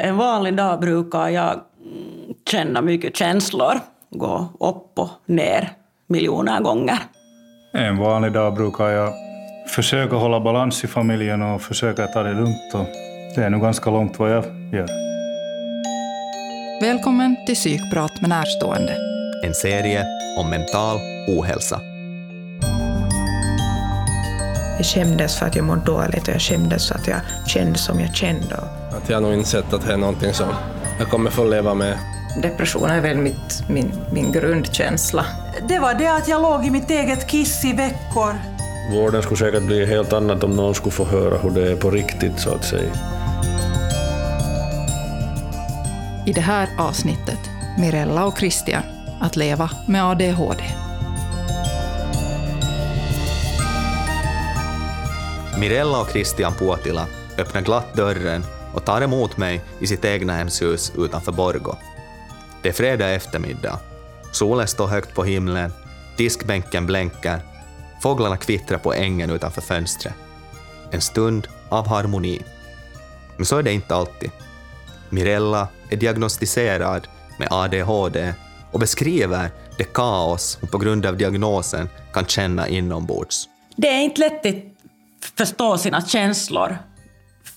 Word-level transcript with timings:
En 0.00 0.16
vanlig 0.16 0.56
dag 0.56 0.80
brukar 0.80 1.28
jag 1.28 1.60
känna 2.50 2.80
mycket 2.80 3.16
känslor, 3.16 3.80
gå 4.10 4.48
upp 4.60 4.98
och 4.98 5.08
ner 5.26 5.70
miljoner 6.06 6.60
gånger. 6.60 6.98
En 7.72 7.96
vanlig 7.96 8.32
dag 8.32 8.54
brukar 8.54 8.88
jag 8.88 9.12
försöka 9.74 10.16
hålla 10.16 10.40
balans 10.40 10.84
i 10.84 10.86
familjen 10.86 11.42
och 11.42 11.62
försöka 11.62 12.06
ta 12.06 12.22
det 12.22 12.32
lugnt. 12.32 12.74
Och 12.74 12.86
det 13.36 13.44
är 13.44 13.50
nog 13.50 13.62
ganska 13.62 13.90
långt 13.90 14.18
vad 14.18 14.30
jag 14.30 14.44
gör. 14.72 14.88
Välkommen 16.80 17.36
till 17.46 17.54
Psykprat 17.54 18.20
med 18.20 18.30
närstående. 18.30 18.96
En 19.44 19.54
serie 19.54 20.04
om 20.38 20.50
mental 20.50 20.96
ohälsa. 21.28 21.80
Jag 24.76 24.86
skämdes 24.86 25.38
för 25.38 25.46
att 25.46 25.56
jag 25.56 25.64
mådde 25.64 25.84
dåligt 25.84 26.28
och 26.28 26.34
jag 26.34 26.40
skämdes 26.40 26.88
för 26.88 26.94
att 26.94 27.06
jag 27.06 27.20
kände 27.46 27.78
som 27.78 28.00
jag 28.00 28.14
kände. 28.14 28.81
Att 28.96 29.08
jag 29.08 29.16
har 29.16 29.20
nog 29.20 29.34
insett 29.34 29.72
att 29.72 29.86
det 29.86 29.92
är 29.92 29.96
någonting 29.96 30.34
som 30.34 30.48
jag 30.98 31.10
kommer 31.10 31.30
få 31.30 31.44
leva 31.44 31.74
med. 31.74 31.98
Depression 32.42 32.90
är 32.90 33.00
väl 33.00 33.18
mitt, 33.18 33.64
min, 33.68 33.92
min 34.12 34.32
grundkänsla. 34.32 35.26
Det 35.68 35.78
var 35.78 35.94
det 35.94 36.08
att 36.08 36.28
jag 36.28 36.42
låg 36.42 36.66
i 36.66 36.70
mitt 36.70 36.90
eget 36.90 37.26
kiss 37.26 37.64
i 37.64 37.72
veckor. 37.72 38.34
Vården 38.90 39.22
skulle 39.22 39.38
säkert 39.38 39.62
bli 39.62 39.86
helt 39.86 40.12
annat 40.12 40.44
om 40.44 40.50
någon 40.50 40.74
skulle 40.74 40.92
få 40.92 41.04
höra 41.04 41.38
hur 41.38 41.50
det 41.50 41.72
är 41.72 41.76
på 41.76 41.90
riktigt 41.90 42.40
så 42.40 42.54
att 42.54 42.64
säga. 42.64 42.92
I 46.26 46.32
det 46.32 46.40
här 46.40 46.68
avsnittet, 46.78 47.38
Mirella 47.78 48.24
och 48.24 48.38
Christian, 48.38 48.82
att 49.20 49.36
leva 49.36 49.70
med 49.88 50.04
ADHD. 50.04 50.64
Mirella 55.58 56.00
och 56.00 56.10
Christian 56.10 56.54
Puotila 56.54 57.06
öppnar 57.38 57.60
glatt 57.60 57.94
dörren 57.94 58.44
och 58.74 58.84
tar 58.84 59.00
emot 59.00 59.36
mig 59.36 59.60
i 59.80 59.86
sitt 59.86 60.04
egna 60.04 60.32
hemshus 60.32 60.92
utanför 60.98 61.32
Borgo. 61.32 61.74
Det 62.62 62.68
är 62.68 62.72
fredag 62.72 63.10
eftermiddag. 63.10 63.78
Solen 64.32 64.68
står 64.68 64.86
högt 64.86 65.14
på 65.14 65.24
himlen, 65.24 65.72
diskbänken 66.16 66.86
blänker, 66.86 67.40
fåglarna 68.02 68.36
kvittrar 68.36 68.78
på 68.78 68.94
ängen 68.94 69.30
utanför 69.30 69.60
fönstret. 69.60 70.14
En 70.90 71.00
stund 71.00 71.48
av 71.68 71.88
harmoni. 71.88 72.42
Men 73.36 73.46
så 73.46 73.58
är 73.58 73.62
det 73.62 73.72
inte 73.72 73.94
alltid. 73.94 74.30
Mirella 75.08 75.68
är 75.90 75.96
diagnostiserad 75.96 77.08
med 77.38 77.48
ADHD 77.50 78.34
och 78.70 78.80
beskriver 78.80 79.50
det 79.78 79.84
kaos 79.84 80.58
hon 80.60 80.68
på 80.68 80.78
grund 80.78 81.06
av 81.06 81.16
diagnosen 81.16 81.88
kan 82.12 82.26
känna 82.26 82.68
inombords. 82.68 83.48
Det 83.76 83.88
är 83.88 84.00
inte 84.00 84.20
lätt 84.20 84.46
att 84.46 84.54
förstå 85.36 85.78
sina 85.78 86.06
känslor. 86.06 86.78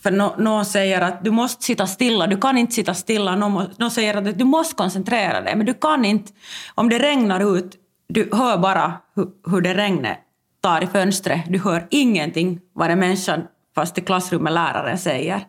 För 0.06 0.12
någon 0.12 0.44
någon 0.44 0.66
säger 0.66 1.02
att 1.02 1.24
du 1.24 1.32
måste 1.32 1.64
sitta 1.64 1.88
stilla, 1.88 2.28
du 2.28 2.38
kan 2.38 2.58
inte 2.58 2.74
sitta 2.74 2.94
stilla. 2.94 3.36
Någon, 3.36 3.70
no 3.78 3.90
säger 3.90 4.18
att 4.18 4.38
du 4.40 4.46
måste 4.46 4.76
koncentrera 4.76 5.42
dig, 5.42 5.56
men 5.56 5.66
du 5.66 5.74
kan 5.74 6.06
inte. 6.06 6.34
Om 6.76 6.90
det 6.90 7.00
regnar 7.00 7.58
ut, 7.58 7.76
du 8.08 8.30
hör 8.34 8.58
bara 8.58 8.94
hur, 9.16 9.28
hur 9.52 9.62
det 9.62 9.74
regnet 9.74 10.18
tar 10.62 10.84
i 10.84 10.88
fönstret. 10.88 11.42
Du 11.48 11.60
hör 11.60 11.88
ingenting 11.90 12.60
vad 12.74 12.90
den 12.90 13.00
människan, 13.00 13.44
fast 13.76 13.98
i 13.98 14.02
klassrummet 14.02 14.54
läraren 14.54 14.98
säger. 14.98 15.44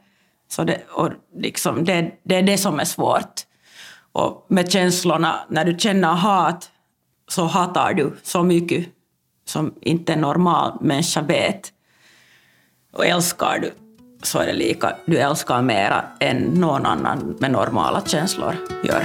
Så 0.49 0.65
det, 0.65 0.81
och 0.91 1.11
liksom, 1.35 1.85
det, 1.85 2.11
det 2.23 2.37
är 2.37 2.43
det 2.43 2.59
som 2.59 2.81
är 2.81 2.85
svårt. 2.85 3.41
Och 4.13 4.47
med 4.49 4.73
känslorna, 4.73 5.47
när 5.49 5.65
du 5.65 5.79
känner 5.79 6.13
hat 6.13 6.71
så 7.29 7.45
hatar 7.45 7.95
du 7.95 8.17
så 8.23 8.43
mycket 8.43 8.87
som 9.45 9.75
inte 9.81 10.13
en 10.13 10.21
normal 10.21 10.79
människa 10.81 11.23
vet. 11.23 11.73
Och 12.93 13.07
älskar 13.07 13.59
du 13.59 13.73
så 14.23 14.39
är 14.39 14.47
det 14.47 14.53
lika, 14.53 14.97
du 15.07 15.19
älskar 15.19 15.63
mera 15.63 16.05
än 16.21 16.37
någon 16.37 16.87
annan 16.87 17.37
med 17.41 17.51
normala 17.51 18.03
känslor 18.07 18.57
gör. 18.85 19.05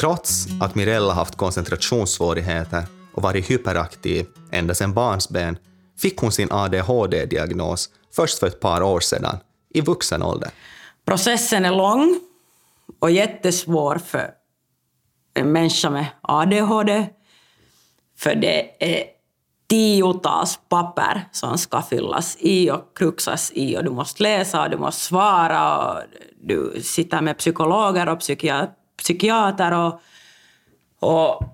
Trots 0.00 0.46
att 0.60 0.74
Mirella 0.74 1.12
haft 1.12 1.36
koncentrationssvårigheter 1.36 2.84
och 3.14 3.22
varit 3.22 3.50
hyperaktiv 3.50 4.26
ända 4.50 4.74
sedan 4.74 4.94
barnsben 4.94 5.56
fick 5.98 6.18
hon 6.18 6.32
sin 6.32 6.52
ADHD-diagnos 6.52 7.90
först 8.14 8.38
för 8.38 8.46
ett 8.46 8.60
par 8.60 8.82
år 8.82 9.00
sedan, 9.00 9.36
i 9.74 9.80
vuxen 9.80 10.22
ålder. 10.22 10.50
Processen 11.04 11.64
är 11.64 11.70
lång 11.70 12.20
och 12.98 13.10
jättesvår 13.10 13.98
för 14.06 14.30
en 15.34 15.52
människa 15.52 15.90
med 15.90 16.06
ADHD. 16.20 17.06
För 18.22 18.34
det 18.34 18.84
är 18.84 19.04
tiotals 19.68 20.60
papper 20.68 21.28
som 21.32 21.58
ska 21.58 21.82
fyllas 21.82 22.36
i 22.40 22.70
och 22.70 22.96
kruxas 22.96 23.52
i 23.54 23.76
och 23.76 23.84
du 23.84 23.90
måste 23.90 24.22
läsa 24.22 24.62
och 24.62 24.70
du 24.70 24.76
måste 24.76 25.00
svara 25.00 25.78
och 25.78 26.00
du 26.40 26.80
sitter 26.82 27.20
med 27.20 27.38
psykologer 27.38 28.08
och 28.08 28.18
psykiater 28.98 29.72
och, 29.72 30.00
och 31.00 31.44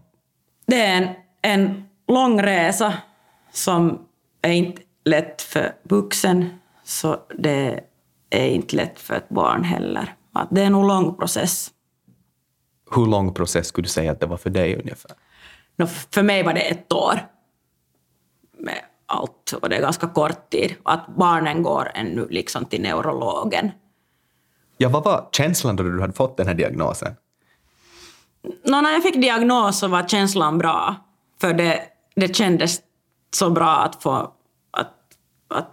det 0.66 0.80
är 0.80 0.96
en, 0.96 1.08
en 1.42 1.84
lång 2.08 2.42
resa 2.42 2.94
som 3.52 3.98
är 4.42 4.52
inte 4.52 4.82
lätt 5.04 5.42
för 5.42 5.72
vuxen 5.82 6.48
så 6.84 7.16
det 7.38 7.80
är 8.30 8.48
inte 8.48 8.76
lätt 8.76 9.00
för 9.00 9.14
ett 9.14 9.28
barn 9.28 9.64
heller. 9.64 10.14
Att 10.32 10.48
det 10.50 10.62
är 10.62 10.66
en 10.66 10.72
lång 10.72 11.16
process. 11.16 11.70
Hur 12.90 13.06
lång 13.06 13.34
process 13.34 13.66
skulle 13.66 13.84
du 13.84 13.90
säga 13.90 14.12
att 14.12 14.20
det 14.20 14.26
var 14.26 14.36
för 14.36 14.50
dig 14.50 14.76
ungefär? 14.76 15.12
För 15.86 16.22
mig 16.22 16.42
var 16.42 16.52
det 16.52 16.60
ett 16.60 16.92
år 16.92 17.20
med 18.58 18.78
allt 19.06 19.52
och 19.62 19.68
det 19.68 19.76
är 19.76 19.80
ganska 19.80 20.08
kort 20.08 20.50
tid. 20.50 20.74
Att 20.82 21.06
barnen 21.16 21.62
går 21.62 21.90
ännu 21.94 22.26
liksom 22.30 22.64
till 22.64 22.82
neurologen. 22.82 23.70
Ja, 24.76 24.88
vad 24.88 25.04
var 25.04 25.28
känslan 25.32 25.76
då 25.76 25.82
du 25.82 26.00
hade 26.00 26.12
fått 26.12 26.36
den 26.36 26.46
här 26.46 26.54
diagnosen? 26.54 27.14
Nå, 28.64 28.80
när 28.80 28.92
jag 28.92 29.02
fick 29.02 29.20
diagnos 29.22 29.78
så 29.78 29.88
var 29.88 30.08
känslan 30.08 30.58
bra. 30.58 30.94
För 31.40 31.54
det, 31.54 31.82
det 32.16 32.36
kändes 32.36 32.80
så 33.34 33.50
bra 33.50 33.76
att 33.76 34.02
få 34.02 34.32
att, 34.70 34.94
att 35.48 35.70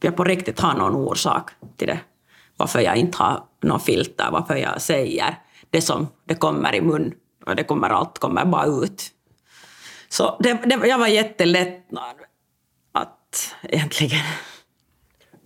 jag 0.00 0.16
på 0.16 0.24
riktigt 0.24 0.60
har 0.60 0.74
någon 0.74 0.94
orsak 0.94 1.50
till 1.76 1.86
det. 1.86 2.00
Varför 2.56 2.80
jag 2.80 2.96
inte 2.96 3.18
har 3.18 3.42
någon 3.62 3.80
filter, 3.80 4.28
varför 4.32 4.56
jag 4.56 4.82
säger 4.82 5.38
det 5.70 5.80
som 5.80 6.08
det 6.24 6.34
kommer 6.34 6.74
i 6.74 6.80
mun. 6.80 7.14
Och 7.46 7.56
det 7.56 7.64
kommer, 7.64 7.90
allt 7.90 8.18
kommer 8.18 8.44
bara 8.44 8.66
ut. 8.66 9.10
Så 10.16 10.36
det, 10.40 10.52
det, 10.52 10.86
jag 10.86 10.98
var 10.98 11.06
jättelättnad 11.06 12.16
att 12.92 13.54
egentligen... 13.62 14.20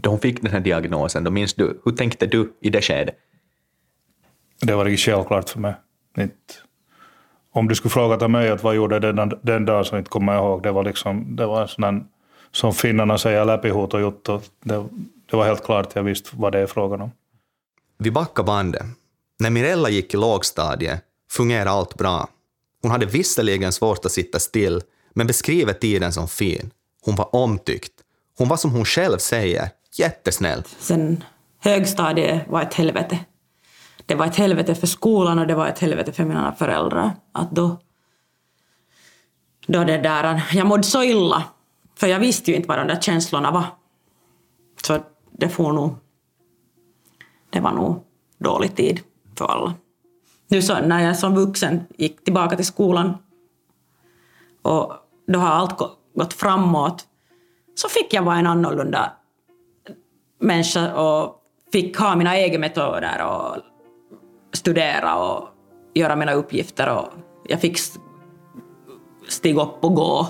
Hon 0.07 0.19
fick 0.19 0.43
den 0.43 0.51
här 0.53 0.61
diagnosen, 0.61 1.25
då 1.25 1.31
minns 1.31 1.55
du, 1.55 1.81
hur 1.85 1.93
tänkte 1.93 2.27
du 2.27 2.53
i 2.61 2.71
det 2.71 2.83
skedet? 2.83 3.15
Det 4.61 4.75
var 4.75 4.85
riktigt 4.85 5.05
självklart 5.05 5.49
för 5.49 5.61
mig. 5.61 5.75
Inte. 6.19 6.55
Om 7.53 7.69
du 7.69 7.75
skulle 7.75 7.91
fråga 7.91 8.29
mig 8.29 8.51
att 8.51 8.63
vad 8.63 8.75
gjorde 8.75 8.99
den, 8.99 9.33
den 9.43 9.65
dagen 9.65 9.85
så 9.85 9.99
inte 9.99 10.11
kommer 10.11 10.35
jag 10.35 10.45
ihåg. 10.45 10.63
Det 10.63 10.73
var 10.73 10.85
liksom, 10.85 11.37
det 11.37 11.47
var 11.47 11.63
en 11.63 11.69
sån 11.69 12.09
som 12.53 12.73
finnarna 12.73 13.19
säger, 13.19 13.45
läpihot 13.45 13.95
och 13.95 14.01
jutto. 14.01 14.41
Det, 14.65 14.85
det 15.31 15.37
var 15.37 15.47
helt 15.47 15.65
klart, 15.65 15.97
jag 15.97 16.03
visste 16.03 16.31
vad 16.33 16.53
det 16.53 16.59
är 16.59 16.67
frågan 16.67 17.01
om. 17.01 17.11
Vi 17.99 18.11
backar 18.11 18.43
bandet. 18.43 18.83
När 19.39 19.51
Mirella 19.51 19.89
gick 19.89 20.15
i 20.15 20.17
lågstadiet 20.17 21.05
fungerade 21.31 21.71
allt 21.71 21.95
bra. 21.95 22.29
Hon 22.83 22.91
hade 22.91 23.07
visserligen 23.07 23.73
svårt 23.73 24.05
att 24.05 24.13
sitta 24.13 24.39
still, 24.39 24.81
men 25.15 25.27
beskriver 25.27 25.73
tiden 25.73 26.13
som 26.13 26.29
fin. 26.29 26.71
Hon 27.03 27.17
var 27.17 27.35
omtyckt. 27.37 27.93
Hon 28.39 28.49
var 28.49 28.57
som 28.57 28.71
hon 28.71 28.85
själv 28.85 29.19
säger, 29.19 29.69
jättesnäll. 29.93 30.63
Sen 30.79 31.25
högstadiet 31.59 32.49
var 32.49 32.63
ett 32.63 32.75
helvete. 32.75 33.19
Det 34.07 34.15
var 34.15 34.27
ett 34.27 34.37
helvete 34.37 34.75
för 34.75 34.87
skolan 34.87 35.39
och 35.39 35.47
det 35.47 35.55
var 35.55 35.67
ett 35.67 35.79
helvete 35.79 36.13
för 36.13 36.25
mina 36.25 36.55
föräldrar. 36.55 37.13
Att 37.33 37.51
då, 37.51 37.77
då 39.67 39.85
det 39.85 39.99
där, 39.99 40.43
jag 40.53 40.67
mådde 40.67 40.83
så 40.83 41.03
illa, 41.03 41.45
för 41.97 42.07
jag 42.07 42.21
visste 42.21 42.51
ju 42.51 42.57
inte 42.57 42.69
vad 42.69 42.79
de 42.79 42.87
där 42.87 43.01
känslorna 43.01 43.51
var. 43.51 43.65
Så 44.83 44.99
det 45.33 45.49
får 45.49 45.73
nog... 45.73 45.97
Det 47.51 47.61
var 47.61 47.73
nog 47.73 48.05
dålig 48.39 48.77
tid 48.77 49.01
för 49.39 49.45
alla. 49.45 49.75
Nu 50.51 50.63
så, 50.63 50.81
när 50.81 51.05
jag 51.05 51.19
som 51.19 51.35
vuxen 51.35 51.81
gick 51.97 52.25
tillbaka 52.25 52.57
till 52.57 52.67
skolan 52.67 53.15
och 54.63 54.93
då 55.27 55.39
har 55.39 55.49
allt 55.49 55.79
gått 56.15 56.33
framåt, 56.33 57.05
så 57.75 57.89
fick 57.89 58.15
jag 58.15 58.23
vara 58.23 58.37
en 58.37 58.47
annorlunda 58.47 59.13
människa 60.41 60.95
och 60.95 61.43
fick 61.73 61.99
ha 61.99 62.17
mina 62.17 62.39
egna 62.39 62.59
metoder 62.59 63.27
och 63.27 63.57
studera 64.53 65.17
och 65.17 65.49
göra 65.95 66.17
mina 66.17 66.33
uppgifter. 66.33 66.97
Och 66.99 67.09
jag 67.45 67.61
fick 67.61 67.79
stiga 69.29 69.63
upp 69.63 69.85
och 69.85 69.95
gå 69.95 70.27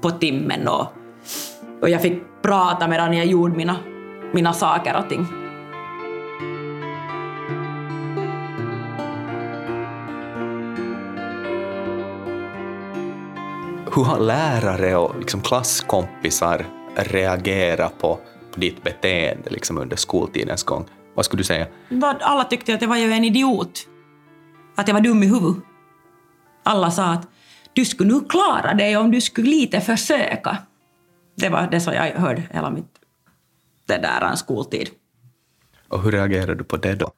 på 0.00 0.10
timmen 0.10 0.68
och, 0.68 0.86
och 1.82 1.88
jag 1.88 2.02
fick 2.02 2.22
prata 2.42 2.88
medan 2.88 3.16
jag 3.16 3.26
gjorde 3.26 3.56
mina, 3.56 3.76
mina 4.32 4.52
saker 4.52 4.98
och 4.98 5.08
ting. 5.08 5.39
Hur 14.00 14.04
har 14.04 14.20
lärare 14.20 14.96
och 14.96 15.18
liksom 15.18 15.40
klasskompisar 15.40 16.66
reagerat 16.96 17.98
på, 17.98 18.18
på 18.52 18.60
ditt 18.60 18.82
beteende 18.82 19.50
liksom 19.50 19.78
under 19.78 19.96
skoltidens 19.96 20.62
gång? 20.62 20.84
Vad 21.14 21.24
skulle 21.24 21.40
du 21.40 21.44
säga? 21.44 21.66
Alla 22.20 22.44
tyckte 22.44 22.74
att 22.74 22.82
jag 22.82 22.88
var 22.88 22.96
ju 22.96 23.12
en 23.12 23.24
idiot. 23.24 23.88
Att 24.76 24.88
jag 24.88 24.94
var 24.94 25.00
dum 25.00 25.22
i 25.22 25.26
huvudet. 25.26 25.62
Alla 26.62 26.90
sa 26.90 27.04
att 27.04 27.28
du 27.72 27.84
skulle 27.84 28.12
nu 28.12 28.20
klara 28.20 28.74
dig 28.74 28.96
om 28.96 29.10
du 29.10 29.20
skulle 29.20 29.50
lite 29.50 29.80
försöka. 29.80 30.58
Det 31.36 31.48
var 31.48 31.68
det 31.70 31.80
som 31.80 31.94
jag 31.94 32.12
hörde 32.12 32.42
hela 32.50 32.70
mitt 32.70 32.94
det 33.86 33.98
där 33.98 34.34
skoltid. 34.34 34.90
Och 35.88 36.02
hur 36.02 36.12
reagerar 36.12 36.54
du 36.54 36.64
på 36.64 36.76
det 36.76 36.94
då? 36.94 37.10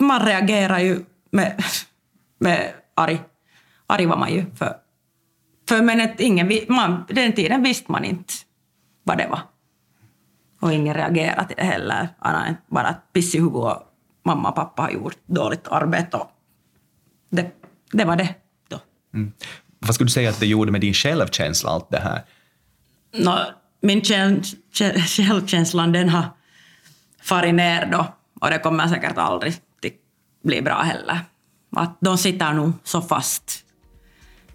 Man 0.00 0.26
reagerar 0.26 0.78
ju 0.78 1.04
med, 1.30 1.64
med 2.38 2.72
arg. 2.94 3.20
Arg 3.86 4.06
var 4.06 4.16
man 4.16 4.32
ju. 4.32 4.44
För, 4.56 4.81
för 5.68 5.82
men 5.82 6.00
att 6.00 6.20
ingen, 6.20 6.52
man, 6.68 7.04
den 7.08 7.32
tiden 7.32 7.62
visste 7.62 7.92
man 7.92 8.04
inte 8.04 8.34
vad 9.02 9.18
det 9.18 9.26
var. 9.26 9.40
Och 10.60 10.72
ingen 10.72 10.94
reagerade 10.94 11.46
till 11.48 11.56
det 11.56 11.62
heller. 11.64 12.08
Annat 12.18 12.48
än 12.48 12.56
bara 12.66 12.86
att 12.88 13.12
piss 13.12 13.34
i 13.34 13.38
huvudet 13.38 13.56
och 13.62 13.82
mamma 14.24 14.48
och 14.48 14.54
pappa 14.54 14.82
har 14.82 14.90
gjort 14.90 15.16
dåligt 15.26 15.68
arbete. 15.68 16.18
Det, 17.30 17.50
det 17.92 18.04
var 18.04 18.16
det 18.16 18.34
då. 18.68 18.80
Vad 19.78 19.94
skulle 19.94 20.06
du 20.06 20.12
säga 20.12 20.30
att 20.30 20.40
det 20.40 20.46
gjorde 20.46 20.72
med 20.72 20.80
din 20.80 20.94
självkänsla, 20.94 21.70
allt 21.70 21.90
det 21.90 22.00
här? 22.00 22.22
Nå, 23.14 23.38
min 23.80 24.00
käns- 24.02 24.54
kä- 24.72 24.98
självkänslan 24.98 25.92
den 25.92 26.08
har 26.08 26.24
farit 27.22 27.54
ner 27.54 27.86
då 27.86 28.06
och 28.40 28.50
det 28.50 28.58
kommer 28.58 28.88
säkert 28.88 29.18
aldrig 29.18 29.54
bli 30.44 30.62
bra 30.62 30.82
heller. 30.82 31.20
Att 31.76 31.96
de 32.00 32.18
sitter 32.18 32.52
nog 32.52 32.72
så 32.84 33.00
fast, 33.02 33.64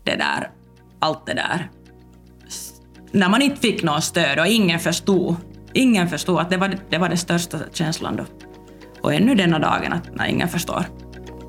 det 0.04 0.15
där, 0.15 0.50
allt 0.99 1.25
det 1.25 1.33
där. 1.33 1.69
När 3.11 3.29
man 3.29 3.41
inte 3.41 3.61
fick 3.61 3.83
något 3.83 4.03
stöd 4.03 4.39
och 4.39 4.47
ingen 4.47 4.79
förstod, 4.79 5.35
ingen 5.73 6.07
förstod 6.07 6.39
att 6.39 6.49
det 6.49 6.57
var 6.57 6.75
det, 6.89 6.97
var 6.97 7.09
det 7.09 7.17
största 7.17 7.57
känslan 7.73 8.15
då. 8.15 8.25
Och 9.01 9.13
ännu 9.13 9.35
denna 9.35 9.59
dagen 9.59 9.94
att 9.94 10.15
när 10.15 10.25
ingen 10.25 10.47
förstår. 10.47 10.83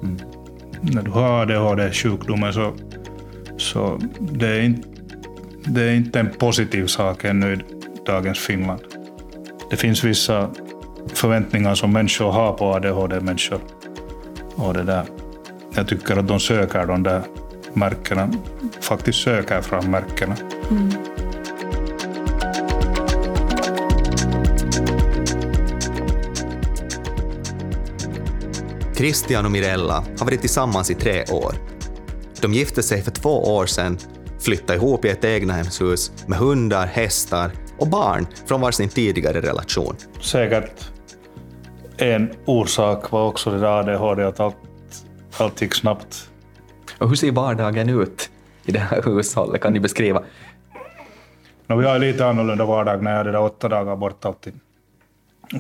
Mm. 0.02 0.18
När 0.82 1.02
du 1.02 1.10
har 1.10 1.42
ADHD-sjukdomen 1.42 2.52
så, 2.52 2.74
så 3.56 4.00
det, 4.18 4.46
är 4.46 4.62
inte, 4.62 4.88
det 5.64 5.82
är 5.82 5.94
inte 5.94 6.20
en 6.20 6.30
positiv 6.30 6.86
sak 6.86 7.24
ännu 7.24 7.52
i 7.52 7.58
dagens 8.06 8.38
Finland. 8.38 8.80
Det 9.70 9.76
finns 9.76 10.04
vissa 10.04 10.50
förväntningar 11.12 11.74
som 11.74 11.92
människor 11.92 12.30
har 12.30 12.52
på 12.52 12.74
ADHD-människor. 12.74 13.60
Och 14.54 14.74
det 14.74 14.82
där. 14.82 15.04
Jag 15.74 15.88
tycker 15.88 16.16
att 16.16 16.28
de 16.28 16.40
söker 16.40 16.86
de 16.86 17.02
där 17.02 17.22
märkena, 17.74 18.30
faktiskt 18.80 19.18
söker 19.18 19.60
fram 19.60 19.90
märkena. 19.90 20.36
Christian 28.96 29.44
och 29.44 29.50
Mirella 29.50 30.04
har 30.18 30.24
varit 30.24 30.40
tillsammans 30.40 30.90
i 30.90 30.94
tre 30.94 31.24
år. 31.24 31.54
De 32.40 32.54
gifte 32.54 32.82
sig 32.82 33.02
för 33.02 33.10
två 33.10 33.56
år 33.56 33.66
sedan, 33.66 33.98
flyttade 34.40 34.74
ihop 34.74 35.04
i 35.04 35.08
ett 35.08 35.24
egnahemshus 35.24 36.12
med 36.26 36.38
hundar, 36.38 36.86
hästar 36.86 37.50
och 37.78 37.88
barn 37.88 38.26
från 38.46 38.60
varsin 38.60 38.88
tidigare 38.88 39.40
relation. 39.40 39.96
Säkert 40.20 40.90
en 41.96 42.30
orsak 42.44 43.10
var 43.10 43.26
också 43.26 43.50
det 43.50 43.58
där 43.58 43.80
ADHD, 43.80 44.24
att 44.24 44.40
allt, 44.40 44.56
allt 45.36 45.62
gick 45.62 45.74
snabbt. 45.74 46.30
Och 46.98 47.08
hur 47.08 47.16
ser 47.16 47.32
vardagen 47.32 47.88
ut 47.88 48.30
i 48.64 48.72
det 48.72 48.78
här 48.78 49.02
hushållet? 49.02 49.62
Kan 49.62 49.72
ni 49.72 49.80
beskriva? 49.80 50.22
No, 51.66 51.76
vi 51.76 51.86
har 51.86 51.98
lite 51.98 52.26
annorlunda 52.26 52.64
vardag 52.64 53.02
när 53.02 53.10
jag 53.10 53.20
är 53.20 53.24
det 53.24 53.32
där 53.32 53.42
åtta 53.42 53.68
dagar 53.68 53.96
bort 53.96 54.24
alltid. 54.24 54.60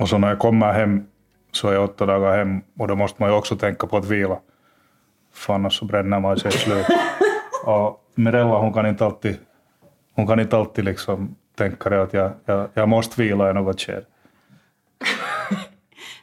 Och 0.00 0.08
så 0.08 0.18
när 0.18 0.28
jag 0.28 0.38
kommer 0.38 0.72
hem 0.72 1.06
så 1.52 1.68
är 1.68 1.74
jag 1.74 1.84
åtta 1.84 2.06
dagar 2.06 2.38
hem 2.38 2.60
och 2.78 2.88
då 2.88 2.94
måste 2.94 3.22
man 3.22 3.30
ju 3.30 3.36
också 3.36 3.56
tänka 3.56 3.86
på 3.86 3.96
att 3.96 4.04
vila. 4.04 4.38
För 5.32 5.54
annars 5.54 5.78
så 5.78 5.84
bränner 5.84 6.20
man 6.20 6.38
sig 6.38 6.52
slut. 6.52 6.86
Och 7.64 8.04
Mirella 8.14 8.58
hon 8.58 8.72
kan 8.72 8.86
inte 8.86 9.04
alltid, 9.04 9.38
hon 10.14 10.26
kan 10.26 10.40
inte 10.40 10.56
alltid 10.56 10.84
liksom 10.84 11.36
tänka 11.56 11.90
det 11.90 12.02
att 12.02 12.12
jag, 12.12 12.32
jag, 12.44 12.68
jag 12.74 12.88
måste 12.88 13.22
vila 13.22 13.50
i 13.50 13.54
något 13.54 13.80
skede. 13.80 14.04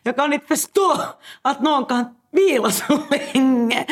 Jag 0.03 0.15
kan 0.15 0.33
inte 0.33 0.45
förstå 0.45 0.95
att 1.41 1.61
någon 1.61 1.85
kan 1.85 2.15
vila 2.35 2.71
så 2.71 2.97
länge. 3.33 3.85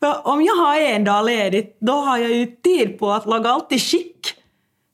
För 0.00 0.26
om 0.28 0.42
jag 0.42 0.54
har 0.54 0.80
en 0.80 1.04
dag 1.04 1.24
ledigt, 1.26 1.76
då 1.80 1.92
har 1.92 2.18
jag 2.18 2.30
ju 2.30 2.46
tid 2.46 2.98
på 2.98 3.10
att 3.12 3.26
laga 3.26 3.50
allt 3.50 3.72
i 3.72 3.78
skick. 3.78 4.34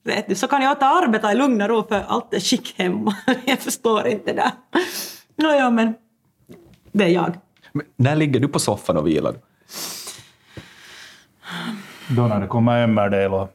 Vet 0.04 0.28
du, 0.28 0.34
så 0.34 0.46
kan 0.48 0.62
jag 0.62 0.80
ta 0.80 0.86
arbeta 1.02 1.32
i 1.32 1.34
lugn 1.34 1.62
och 1.62 1.68
ro 1.68 1.82
för 1.88 2.04
allt 2.08 2.34
är 2.34 2.40
skick 2.40 2.74
hemma. 2.78 3.16
Jag 3.44 3.58
förstår 3.58 4.06
inte 4.06 4.32
det. 4.32 4.52
Nåja, 5.36 5.70
men 5.70 5.94
det 6.92 7.04
är 7.04 7.08
jag. 7.08 7.34
Men 7.72 7.86
När 7.96 8.16
ligger 8.16 8.40
du 8.40 8.48
på 8.48 8.58
soffan 8.58 8.96
och 8.96 9.06
vilar? 9.06 9.34
Då 12.08 12.26
när 12.26 12.40
det 12.40 12.46
kommer 12.46 12.82
MR-del 12.82 13.34
och 13.34 13.52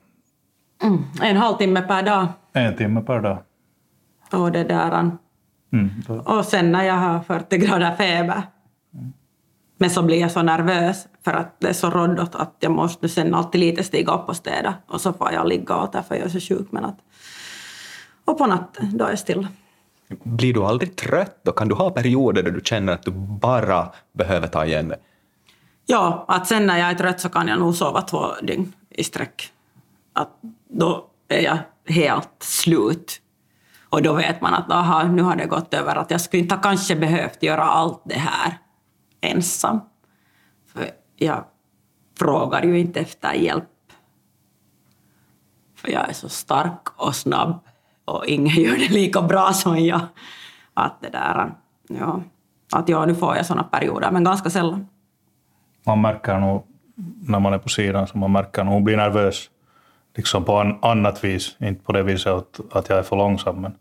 En 1.21 1.37
halvtimme 1.37 1.81
per 1.81 2.03
dag. 2.03 2.27
en 2.53 2.75
timme 2.77 3.01
per 3.01 3.19
dag. 3.19 3.37
Och 4.31 4.51
det 4.51 4.63
där. 4.63 5.11
Mm, 5.73 5.89
då, 6.07 6.13
Och 6.15 6.45
sen 6.45 6.71
när 6.71 6.83
jag 6.83 6.93
har 6.93 7.19
40 7.19 7.57
grader 7.57 7.95
feber. 7.95 8.41
Men 9.81 9.89
så 9.89 10.03
blir 10.03 10.21
jag 10.21 10.31
så 10.31 10.41
nervös 10.41 11.07
för 11.23 11.31
att 11.33 11.59
det 11.59 11.67
är 11.67 11.73
så 11.73 11.89
råddot 11.89 12.35
att 12.35 12.55
jag 12.59 12.71
måste 12.71 13.09
sen 13.09 13.33
alltid 13.33 13.61
lite 13.61 13.83
stiga 13.83 14.13
upp 14.13 14.29
och 14.29 14.35
städa. 14.35 14.73
Och 14.87 15.01
så 15.01 15.13
får 15.13 15.31
jag 15.31 15.47
ligga 15.47 15.83
åt 15.83 15.93
därför 15.93 16.15
jag 16.15 16.25
är 16.25 16.29
så 16.29 16.39
sjuk. 16.39 16.67
Men 16.71 16.85
att, 16.85 16.97
och 18.25 18.37
på 18.37 18.45
natten, 18.45 18.97
då 18.97 19.05
är 19.05 19.09
jag 19.09 19.19
stilla. 19.19 19.47
Blir 20.23 20.53
du 20.53 20.63
aldrig 20.63 20.95
trött? 20.95 21.39
Då 21.43 21.51
kan 21.51 21.67
du 21.67 21.75
ha 21.75 21.89
perioder 21.89 22.43
där 22.43 22.51
du 22.51 22.61
känner 22.63 22.93
att 22.93 23.03
du 23.03 23.11
bara 23.41 23.91
behöver 24.13 24.47
ta 24.47 24.65
igen 24.65 24.87
det. 24.87 24.99
Ja, 25.85 26.25
att 26.27 26.47
sen 26.47 26.67
när 26.67 26.77
jag 26.77 26.89
är 26.89 26.95
trött 26.95 27.21
så 27.21 27.29
kan 27.29 27.47
jag 27.47 27.59
nog 27.59 27.75
sova 27.75 28.01
två 28.01 28.25
dygn 28.41 28.73
i 28.89 29.03
sträck. 29.03 29.51
Att 30.13 30.29
då 30.69 31.07
är 31.27 31.41
jag 31.41 31.57
helt 31.93 32.35
slut. 32.39 33.21
Och 33.89 34.01
då 34.01 34.13
vet 34.13 34.41
man 34.41 34.53
att 34.53 34.71
aha, 34.71 35.03
nu 35.03 35.21
har 35.21 35.35
det 35.35 35.45
gått 35.45 35.73
över. 35.73 35.95
Att 35.95 36.11
jag 36.11 36.21
skulle 36.21 36.43
inte 36.43 36.59
kanske 36.63 36.95
behövt 36.95 37.43
göra 37.43 37.63
allt 37.63 38.01
det 38.05 38.19
här 38.19 38.57
ensam. 39.21 39.79
För 40.73 40.89
jag 41.15 41.43
frågar 42.19 42.63
ju 42.63 42.79
inte 42.79 42.99
efter 42.99 43.33
hjälp. 43.33 43.69
För 45.75 45.91
jag 45.91 46.09
är 46.09 46.13
så 46.13 46.29
stark 46.29 46.89
och 46.95 47.15
snabb 47.15 47.59
och 48.05 48.25
ingen 48.25 48.63
gör 48.63 48.77
det 48.77 48.89
lika 48.89 49.21
bra 49.21 49.53
som 49.53 49.79
jag. 49.79 50.01
Att 50.73 51.01
det 51.01 51.09
där, 51.09 51.51
ja. 51.87 52.21
Att 52.73 52.89
ja, 52.89 53.05
nu 53.05 53.15
får 53.15 53.35
jag 53.35 53.45
såna 53.45 53.63
perioder, 53.63 54.11
men 54.11 54.23
ganska 54.23 54.49
sällan. 54.49 54.87
man 55.85 56.01
märker 56.01 56.39
nog 56.39 56.63
när 57.27 57.39
man 57.39 57.53
är 57.53 57.57
på 57.57 57.69
sidan, 57.69 58.07
så 58.07 58.17
man 58.17 58.31
märker 58.31 58.63
nog 58.63 58.73
hon 58.73 58.83
blir 58.83 58.97
nervös. 58.97 59.49
Liksom 60.15 60.43
på 60.43 60.59
an, 60.59 60.79
annat 60.81 61.23
vis, 61.23 61.55
inte 61.59 61.83
på 61.83 61.91
det 61.91 62.03
viset 62.03 62.33
att, 62.33 62.59
att 62.71 62.89
jag 62.89 62.99
är 62.99 63.03
för 63.03 63.15
långsam, 63.15 63.61
men 63.61 63.75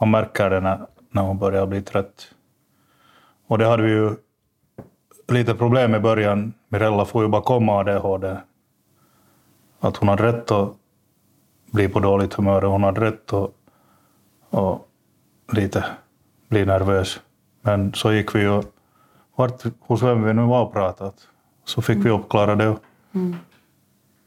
man 0.00 0.10
märker 0.10 0.50
det 0.50 0.60
när, 0.60 0.86
när 1.10 1.22
hon 1.22 1.38
börjar 1.38 1.66
bli 1.66 1.82
trött. 1.82 2.28
Och 3.46 3.58
det 3.58 3.66
hade 3.66 3.82
vi 3.82 3.90
ju 3.90 4.14
lite 5.28 5.54
problem 5.54 5.94
i 5.94 5.98
början. 6.00 6.52
Mirella 6.68 7.04
får 7.04 7.22
ju 7.22 7.28
bara 7.28 7.42
komma 7.42 7.72
ADHD. 7.78 8.36
Att 9.80 9.96
hon 9.96 10.08
hade 10.08 10.22
rätt 10.22 10.50
att 10.50 10.72
bli 11.72 11.88
på 11.88 12.00
dåligt 12.00 12.34
humör 12.34 12.64
och 12.64 12.72
hon 12.72 12.82
hade 12.82 13.00
rätt 13.00 13.32
att 13.32 13.50
och 14.50 14.88
lite 15.52 15.84
bli 16.48 16.64
nervös. 16.66 17.20
Men 17.62 17.94
så 17.94 18.12
gick 18.12 18.34
vi 18.34 18.40
ju 18.40 18.62
vart, 19.36 19.62
hos 19.80 20.02
vem 20.02 20.22
vi 20.24 20.32
nu 20.34 20.42
var 20.42 20.62
och 20.62 20.72
pratat. 20.72 21.14
Så 21.64 21.82
fick 21.82 21.98
vi 22.04 22.10
uppklara 22.10 22.54
det. 22.54 22.76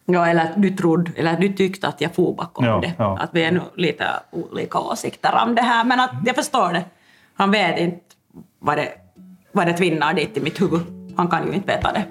Ja, 0.05 0.27
eller 0.27 0.53
du 0.57 0.69
trodde, 0.75 1.11
eller 1.15 1.37
du 1.37 1.53
tyckte 1.53 1.87
att 1.87 2.01
jag 2.01 2.15
for 2.15 2.33
bakom 2.35 2.65
Ja, 2.65 2.79
det. 2.81 2.93
ja. 2.97 3.17
Att 3.19 3.29
vi 3.33 3.43
är 3.43 3.51
nog 3.51 3.63
lite 3.75 4.05
olika 4.31 4.79
åsikter 4.79 5.39
om 5.45 5.55
det 5.55 5.61
här, 5.61 5.83
men 5.83 5.99
att 5.99 6.11
jag 6.25 6.35
förstår 6.35 6.73
det. 6.73 6.85
Han 7.33 7.51
vet 7.51 7.79
inte 7.79 7.99
vad 8.59 8.77
det, 8.77 8.89
vad 9.51 9.67
det 9.67 9.73
tvinnar 9.73 10.13
dit 10.13 10.37
i 10.37 10.41
mitt 10.41 10.61
huvud. 10.61 10.81
Han 11.15 11.27
kan 11.27 11.47
ju 11.47 11.53
inte 11.53 11.67
veta 11.67 11.91
det. 11.91 12.05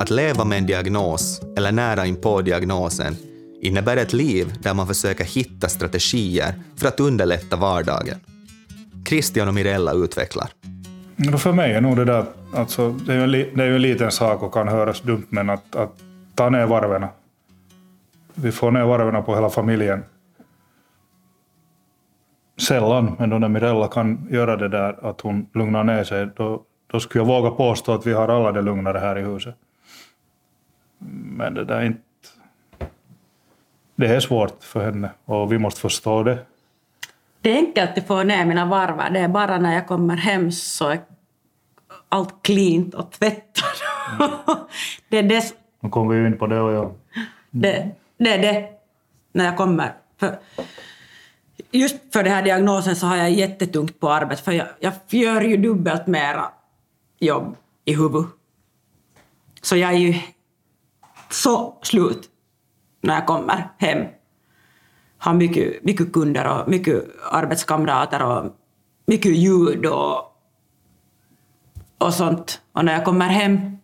Att 0.00 0.10
leva 0.10 0.44
med 0.44 0.58
en 0.58 0.66
diagnos, 0.66 1.40
eller 1.56 1.72
nära 1.72 2.06
inpå 2.06 2.40
diagnosen, 2.40 3.16
innebär 3.60 3.96
ett 3.96 4.12
liv 4.12 4.52
där 4.62 4.74
man 4.74 4.86
försöker 4.86 5.24
hitta 5.24 5.68
strategier 5.68 6.54
för 6.76 6.88
att 6.88 7.00
underlätta 7.00 7.56
vardagen. 7.56 8.18
Christian 9.08 9.48
och 9.48 9.54
Mirella 9.54 9.92
utvecklar. 9.92 10.48
För 11.38 11.52
mig 11.52 11.72
är 11.72 11.80
nog 11.80 11.96
det 11.96 12.04
där, 12.04 12.24
alltså, 12.54 12.90
det 12.90 13.12
är 13.12 13.16
ju 13.16 13.22
en, 13.22 13.56
det 13.56 13.62
är 13.62 13.66
ju 13.66 13.74
en 13.74 13.82
liten 13.82 14.10
sak 14.10 14.42
och 14.42 14.54
kan 14.54 14.68
höras 14.68 15.00
dumt, 15.00 15.26
men 15.28 15.50
att, 15.50 15.76
att 15.76 15.92
ta 16.34 16.50
ner 16.50 16.66
varven. 16.66 17.06
Vi 18.34 18.52
får 18.52 18.70
ner 18.70 18.84
varven 18.84 19.24
på 19.24 19.34
hela 19.34 19.50
familjen. 19.50 20.02
Sällan, 22.60 23.16
men 23.18 23.30
då 23.30 23.38
när 23.38 23.48
Mirella 23.48 23.88
kan 23.88 24.28
göra 24.30 24.56
det 24.56 24.68
där, 24.68 25.06
att 25.06 25.20
hon 25.20 25.46
lugnar 25.54 25.84
ner 25.84 26.04
sig, 26.04 26.28
då, 26.36 26.62
då 26.86 27.00
skulle 27.00 27.24
jag 27.24 27.26
våga 27.26 27.50
påstå 27.50 27.92
att 27.92 28.06
vi 28.06 28.12
har 28.12 28.28
alla 28.28 28.52
det 28.52 28.62
lugnare 28.62 28.98
här 28.98 29.18
i 29.18 29.22
huset. 29.22 29.54
Men 31.38 31.54
det 31.54 31.64
där 31.64 31.76
är 31.76 31.84
inte... 31.84 32.00
Det 33.96 34.06
är 34.06 34.20
svårt 34.20 34.64
för 34.64 34.84
henne 34.84 35.10
och 35.24 35.52
vi 35.52 35.58
måste 35.58 35.80
förstå 35.80 36.22
det. 36.22 36.38
Det 37.40 37.50
är 37.50 37.56
enkelt 37.56 37.98
att 37.98 38.06
få 38.06 38.22
ner 38.22 38.44
mina 38.44 38.66
varvar. 38.66 39.10
Det 39.10 39.20
är 39.20 39.28
bara 39.28 39.58
när 39.58 39.74
jag 39.74 39.86
kommer 39.86 40.16
hem 40.16 40.52
så 40.52 40.88
är 40.88 41.00
allt 42.08 42.34
cleant 42.42 42.94
och 42.94 43.10
tvättat. 43.12 43.82
det, 45.08 45.18
är 45.18 45.22
det, 45.22 45.54
Nu 45.80 45.88
kommer 45.88 46.14
vi 46.14 46.20
ju 46.20 46.26
in 46.26 46.38
på 46.38 46.46
det 46.46 46.60
och 46.60 46.72
jag. 46.72 46.94
det, 47.50 47.90
det 48.16 48.34
är 48.34 48.38
det 48.38 48.68
när 49.32 49.44
jag 49.44 49.56
kommer. 49.56 49.92
För, 50.20 50.38
just 51.70 51.96
för 52.12 52.22
den 52.22 52.32
här 52.32 52.42
diagnosen 52.42 52.96
så 52.96 53.06
har 53.06 53.16
jag 53.16 53.30
jättetungt 53.30 54.00
på 54.00 54.10
arbetet 54.10 54.44
för 54.44 54.52
jag, 54.52 54.66
jag 54.80 54.92
gör 55.08 55.40
ju 55.40 55.56
dubbelt 55.56 56.06
mera 56.06 56.52
jobb 57.18 57.56
i 57.84 57.94
huvudet. 57.94 58.30
Så 59.62 59.76
jag 59.76 59.92
är 59.92 59.98
ju 59.98 60.14
så 61.30 61.78
slut 61.82 62.30
när 63.00 63.14
jag 63.14 63.26
kommer 63.26 63.68
hem. 63.78 64.06
Har 65.18 65.34
mycket, 65.34 65.84
mycket 65.84 66.12
kunder 66.12 66.48
och 66.48 66.68
mycket 66.68 67.04
arbetskamrater 67.30 68.22
och 68.22 68.56
mycket 69.06 69.32
ljud 69.32 69.86
och, 69.86 70.36
och 71.98 72.14
sånt. 72.14 72.60
Och 72.72 72.84
när 72.84 72.92
jag 72.92 73.04
kommer 73.04 73.28
hem 73.28 73.78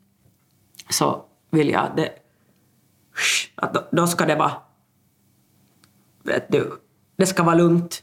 så 0.90 1.24
vill 1.50 1.70
jag 1.70 1.82
att 1.84 1.96
det, 1.96 2.10
att 3.54 3.74
då, 3.74 3.80
då 3.92 4.06
ska 4.06 4.26
det 4.26 4.36
vara 4.36 4.52
vet 6.26 6.52
du, 6.52 6.72
det 7.16 7.26
ska 7.26 7.42
vara 7.42 7.54
lugnt. 7.54 8.02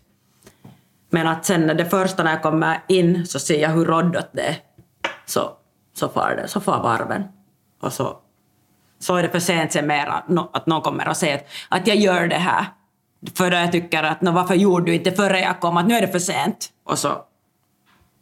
Men 1.10 1.27
att 1.27 1.46
sen 1.46 1.67
det 1.67 1.86
första 1.86 2.24
när 2.24 2.32
jag 2.32 2.41
kommer 2.41 2.79
in 2.88 3.25
så 3.27 3.39
ser 3.39 3.62
jag 3.62 3.70
hur 3.70 3.86
råddot 3.86 4.29
det 4.32 4.41
är. 4.41 4.55
Så, 5.25 5.51
så 5.93 6.10
far 6.10 6.36
det, 6.36 6.48
så 6.48 6.62
far 6.62 6.84
varven. 6.84 7.24
Och 7.82 7.93
så, 7.93 8.17
så 9.00 9.15
är 9.15 9.24
det 9.24 9.29
för 9.29 9.39
sent 9.39 9.72
sen 9.72 9.88
mera 9.88 10.24
att 10.53 10.65
någon 10.65 10.82
kommer 10.82 11.10
och 11.10 11.17
säger 11.17 11.36
att, 11.36 11.46
att 11.70 11.88
jag 11.88 11.98
gör 11.98 12.27
det 12.27 12.36
här. 12.36 12.65
För 13.36 13.51
då 13.51 13.58
jag 13.58 13.72
tycker 13.72 14.03
att 14.03 14.22
no, 14.22 14.32
varför 14.32 14.55
gjorde 14.55 14.86
du 14.86 14.96
inte 14.96 15.12
före 15.12 15.39
jag 15.39 15.60
kom, 15.60 15.77
att 15.77 15.88
nu 15.88 15.96
är 15.96 16.01
det 16.01 16.08
för 16.08 16.20
sent. 16.20 16.70
Och 16.84 17.00
så, 17.00 17.25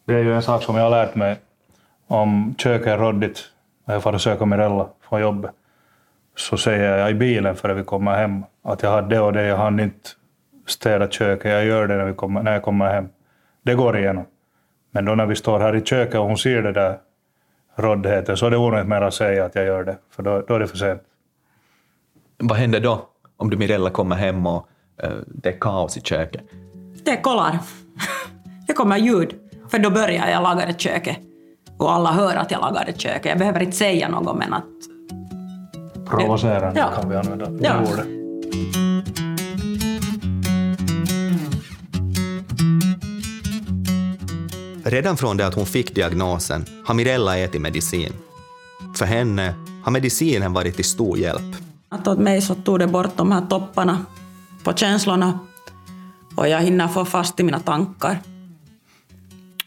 Det 0.05 0.13
är 0.13 0.23
ju 0.23 0.35
en 0.35 0.41
sak 0.41 0.63
som 0.63 0.75
jag 0.75 0.83
har 0.83 0.89
lärt 0.89 1.15
mig 1.15 1.39
om 2.07 2.55
köket 2.57 2.87
är 2.87 2.97
råddigt 2.97 3.43
när 3.85 3.95
jag 3.95 4.03
får 4.03 4.17
söka 4.17 4.45
Mirella 4.45 4.87
från 5.09 5.21
jobbet. 5.21 5.51
Så 6.35 6.57
säger 6.57 6.97
jag 6.97 7.11
i 7.11 7.13
bilen 7.13 7.55
före 7.55 7.73
vi 7.73 7.83
kommer 7.83 8.15
hem 8.15 8.43
att 8.63 8.83
jag 8.83 8.89
har 8.89 9.01
det 9.01 9.19
och 9.19 9.33
det, 9.33 9.43
jag 9.43 9.57
hann 9.57 9.79
inte 9.79 10.09
städa 10.71 11.07
köket, 11.09 11.51
jag 11.51 11.65
gör 11.65 11.87
det 11.87 11.97
när, 11.97 12.05
vi 12.05 12.13
kommer, 12.13 12.43
när 12.43 12.53
jag 12.53 12.61
kommer 12.63 12.93
hem. 12.93 13.09
Det 13.63 13.73
går 13.75 13.97
igenom. 13.97 14.25
Men 14.91 15.05
då 15.05 15.15
när 15.15 15.25
vi 15.25 15.35
står 15.35 15.59
här 15.59 15.75
i 15.75 15.81
köket 15.81 16.15
och 16.15 16.25
hon 16.25 16.37
ser 16.37 16.61
det 16.61 16.71
där 16.71 16.97
råddheten 17.75 18.37
så 18.37 18.45
är 18.45 18.51
det 18.51 18.57
onödigt 18.57 18.87
mer 18.89 19.01
att 19.01 19.13
säga 19.13 19.45
att 19.45 19.55
jag 19.55 19.65
gör 19.65 19.83
det, 19.83 19.97
för 20.11 20.23
då, 20.23 20.43
då 20.47 20.55
är 20.55 20.59
det 20.59 20.67
för 20.67 20.77
sent. 20.77 21.01
Vad 22.37 22.57
händer 22.57 22.79
då 22.79 23.09
om 23.37 23.49
du 23.49 23.57
Mirella 23.57 23.89
kommer 23.89 24.15
hem 24.15 24.47
och 24.47 24.67
eh, 25.03 25.09
det 25.27 25.49
är 25.49 25.59
kaos 25.59 25.97
i 25.97 26.01
köket? 26.01 26.41
det 27.05 27.17
kollar. 27.17 27.59
det 28.67 28.73
kommer 28.73 28.97
ljud. 28.97 29.35
För 29.69 29.79
då 29.79 29.89
börjar 29.89 30.27
jag 30.27 30.43
laga 30.43 30.65
det 30.65 30.79
köket. 30.81 31.17
Och 31.77 31.91
alla 31.93 32.11
hör 32.11 32.35
att 32.35 32.51
jag 32.51 32.61
lagar 32.61 32.85
det 32.85 32.99
köket. 32.99 33.25
Jag 33.25 33.37
behöver 33.39 33.59
inte 33.63 33.77
säga 33.77 34.09
något 34.09 34.37
men 34.37 34.53
att 34.53 34.63
Provocerande 36.09 36.79
Ja. 36.79 37.01
kan 37.01 37.09
vi 37.09 37.15
använda 37.15 37.45
det 37.45 37.67
Ja. 37.67 37.73
ordet. 37.81 38.20
Redan 44.91 45.17
från 45.17 45.37
det 45.37 45.47
att 45.47 45.55
hon 45.55 45.65
fick 45.65 45.95
diagnosen 45.95 46.65
har 46.85 46.93
Mirella 46.93 47.37
ätit 47.37 47.61
medicin. 47.61 48.13
För 48.97 49.05
henne 49.05 49.55
har 49.83 49.91
medicinen 49.91 50.53
varit 50.53 50.75
till 50.75 50.85
stor 50.85 51.17
hjälp. 51.17 51.55
Att 51.89 52.07
åt 52.07 52.19
mig 52.19 52.41
så 52.41 52.55
tog 52.55 52.79
det 52.79 52.87
bort 52.87 53.17
de 53.17 53.31
här 53.31 53.45
topparna 53.49 54.05
på 54.63 54.73
känslorna 54.73 55.39
och 56.35 56.47
jag 56.47 56.61
hinner 56.61 56.87
få 56.87 57.05
fast 57.05 57.39
i 57.39 57.43
mina 57.43 57.59
tankar 57.59 58.19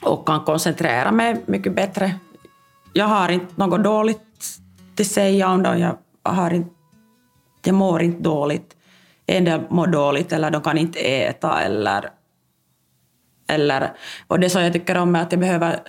och 0.02 0.26
kan 0.26 0.45
koncentrera 0.45 1.12
mig 1.12 1.43
mycket 1.47 1.76
bättre. 1.76 2.14
Jag 2.93 3.07
har 3.07 3.28
inte 3.28 3.52
något 3.54 3.85
dåligt 3.85 4.21
att 5.00 5.07
säga 5.07 5.49
om 5.49 5.62
dem. 5.62 5.78
Jag, 5.78 5.97
har 6.23 6.50
inte, 6.50 6.71
jag 7.64 7.75
mår 7.75 8.02
inte 8.02 8.23
dåligt. 8.23 8.76
En 9.26 9.45
del 9.45 9.61
mår 9.71 9.87
dåligt 9.87 10.33
eller 10.33 10.50
de 10.50 10.62
kan 10.62 10.78
inte 10.78 10.99
äta 10.99 11.62
eller 11.62 12.11
eller 13.54 13.92
och 14.26 14.40
det 14.40 14.50
som 14.50 14.62
jag 14.62 14.73
tycker 14.73 14.96
om 14.96 15.16
är 15.16 15.23
att 15.23 15.32
jag 15.32 15.40
behöver 15.40 15.80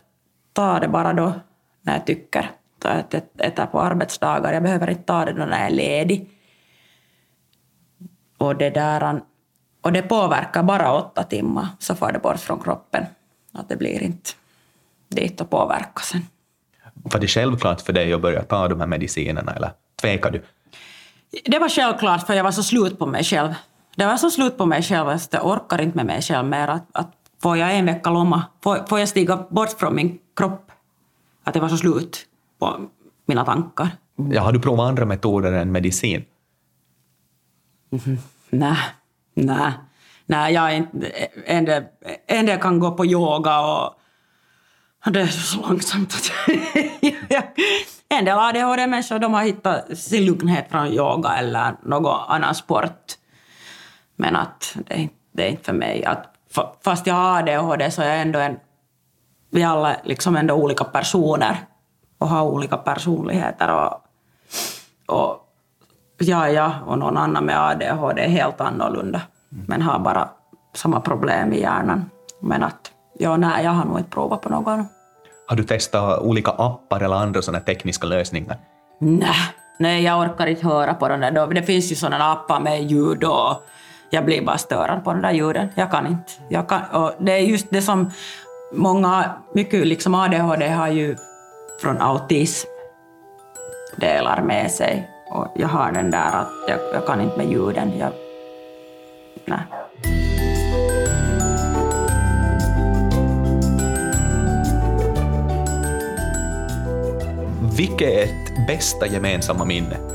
ta 0.54 0.80
det 0.80 0.88
bara 0.88 1.14
då 1.14 1.34
när 1.82 1.94
jag 1.94 2.06
tycker. 2.06 2.52
Så 2.82 2.88
att 2.88 3.14
jag 3.14 3.24
äter 3.48 3.66
på 3.66 3.82
arbetsdagar. 3.82 4.54
Jag 4.54 4.64
behöver 4.64 4.90
inte 4.90 5.04
ta 5.04 5.26
det 5.26 5.34
då 5.34 5.46
när 5.46 5.58
jag 5.58 5.68
är 5.68 5.76
ledig. 5.76 6.30
Och 8.38 8.56
det, 8.56 8.70
där, 8.70 9.22
och 9.82 9.92
det 9.92 10.02
påverkar 10.02 10.64
bara 10.64 10.94
åtta 10.94 11.24
timmar, 11.24 11.68
så 11.80 11.96
får 11.96 12.12
det 12.12 12.20
bort 12.20 12.40
från 12.40 12.60
kroppen. 12.60 13.06
Att 13.54 13.70
det 13.70 13.76
blir 13.76 14.04
inte 14.04 14.30
dit 15.10 15.42
och 15.42 15.50
påverka 15.50 16.02
sen. 16.02 16.22
Var 16.94 17.20
det 17.20 17.28
självklart 17.28 17.82
för 17.82 17.94
dig 17.94 18.14
att 18.14 18.22
börja 18.22 18.44
ta 18.44 18.68
de 18.68 18.80
här 18.80 18.88
medicinerna 18.88 19.54
eller 19.54 19.72
tvekar 20.02 20.32
du? 20.32 20.44
Det 21.46 21.60
var 21.60 21.70
självklart, 21.70 22.28
för 22.28 22.34
jag 22.34 22.44
var 22.44 22.52
så 22.52 22.64
slut 22.64 23.00
på 23.00 23.06
mig 23.06 23.24
själv. 23.24 23.54
Det 23.96 24.06
var 24.06 24.18
så 24.18 24.32
slut 24.32 24.58
på 24.58 24.66
mig 24.66 24.84
själv 24.84 25.10
att 25.10 25.34
jag 25.34 25.46
orkar 25.46 25.82
inte 25.82 25.98
med 25.98 26.06
mig 26.06 26.22
själv 26.22 26.48
mer. 26.48 26.68
Att, 26.68 26.88
att 26.92 27.12
får 27.42 27.58
jag 27.58 27.76
en 27.76 27.86
vecka 27.86 28.10
lomma, 28.10 28.44
får, 28.64 28.86
får 28.90 29.00
jag 29.00 29.10
stiga 29.10 29.46
bort 29.50 29.80
från 29.80 29.96
min 29.96 30.20
kropp? 30.36 30.72
Att 31.44 31.54
det 31.54 31.60
var 31.60 31.70
så 31.70 31.78
slut 31.78 32.26
på 32.60 32.80
mina 33.26 33.46
tankar. 33.46 33.90
Ja, 34.16 34.42
har 34.42 34.52
du 34.52 34.60
provat 34.60 34.90
andra 34.90 35.06
metoder 35.06 35.52
än 35.52 35.72
medicin? 35.72 36.26
Nej, 38.50 38.78
nej. 39.34 39.74
Nej, 40.26 40.54
jag 40.54 40.72
är 40.72 40.76
inte... 40.76 41.08
En 41.46 41.66
del, 41.66 41.84
en 42.28 42.46
del 42.46 42.60
kan 42.60 42.80
gå 42.80 42.92
på 42.92 43.06
yoga 43.06 43.60
och... 43.60 44.00
Det 45.06 45.22
är 45.22 45.28
så 45.28 45.62
långsamt 45.62 46.14
att 46.14 46.32
En 48.10 48.26
del 48.26 48.38
ADHD-människor 48.38 49.20
de 49.20 49.34
har 49.34 49.44
hittat 49.44 49.98
sin 49.98 50.26
lugnhet 50.26 50.72
från 50.72 50.88
yoga 50.88 51.30
eller 51.30 51.76
någon 51.84 52.20
annan 52.28 52.56
sport. 52.56 53.14
Men 54.16 54.36
att 54.36 54.78
det, 54.88 55.10
det 55.32 55.44
är 55.44 55.50
inte 55.50 55.64
för 55.64 55.74
mig. 55.74 56.06
Att, 56.06 56.35
fast 56.84 57.08
jag 57.08 57.16
har 57.16 57.40
ADHD 57.40 57.92
så 57.92 58.02
är 58.02 58.10
jag 58.10 58.22
ändå 58.22 58.40
en... 58.40 58.60
Vi 59.52 59.64
alla 59.64 59.96
är 59.96 60.02
liksom 60.04 60.36
ändå 60.36 60.54
olika 60.54 60.84
personer 60.84 61.58
och 62.18 62.28
har 62.28 62.44
olika 62.44 62.78
personligheter. 62.78 63.74
Och, 63.74 64.02
och 65.16 65.46
jag, 66.18 66.54
jag 66.54 66.72
och 66.86 67.00
någon 67.00 67.18
annan 67.18 67.46
med 67.46 67.60
ADHD 67.60 68.22
är 68.22 68.30
helt 68.30 68.62
annorlunda, 68.62 69.22
men 69.50 69.82
har 69.82 70.00
bara 70.00 70.30
samma 70.74 71.00
problem 71.00 71.54
i 71.54 71.60
hjärnan. 71.60 72.10
Men 72.40 72.64
att, 72.64 72.92
ja, 73.20 73.38
nej, 73.38 73.64
jag 73.64 73.72
har 73.72 73.86
nog 73.86 74.00
inte 74.00 74.10
provat 74.10 74.42
på 74.42 74.50
någon. 74.50 74.86
Har 75.48 75.56
du 75.56 75.64
testat 75.64 76.22
olika 76.22 76.52
appar 76.52 77.02
eller 77.02 77.16
andra 77.16 77.42
sådana 77.42 77.64
tekniska 77.64 78.08
lösningar? 78.08 78.58
Nej, 79.00 79.36
nej, 79.80 80.04
jag 80.04 80.20
orkar 80.20 80.48
inte 80.48 80.68
höra 80.68 80.94
på 80.94 81.08
den 81.08 81.20
där. 81.20 81.48
Det 81.48 81.64
finns 81.64 81.92
ju 81.92 81.96
sådana 81.96 82.32
appar 82.32 82.60
med 82.60 82.84
ljud 82.84 83.24
och 83.24 83.64
jag 84.10 84.26
blir 84.26 84.42
bara 84.42 84.58
störad 84.58 85.04
på 85.04 85.14
den 85.14 85.22
där 85.22 85.32
ljuden. 85.32 85.70
Jag 85.76 85.92
kan 85.92 86.08
inte. 86.08 86.32
Jag 86.50 86.70
kan, 86.70 86.82
och 86.92 87.12
det 87.20 87.32
är 87.32 87.40
just 87.40 87.68
det 87.70 87.82
som 87.82 88.12
många, 88.74 89.32
mycket 89.54 89.88
liksom 89.88 90.16
ADHD 90.16 90.68
har 90.70 90.88
ju 90.88 91.16
från 91.82 92.02
autism 92.02 92.68
delar 93.96 94.42
med 94.42 94.72
sig. 94.72 95.10
Och 95.32 95.48
jag 95.56 95.68
har 95.68 95.92
den 95.92 96.12
där 96.12 96.40
att 96.40 96.50
jag, 96.68 96.80
jag 96.94 97.08
kan 97.08 97.22
inte 97.22 97.38
med 97.38 97.50
ljuden. 97.50 97.98
Jag, 97.98 98.12
nej. 99.46 99.60
Vilket 107.78 108.02
är 108.02 108.24
ert 108.24 108.68
bästa 108.68 109.08
gemensamma 109.08 109.66
minne? 109.66 110.15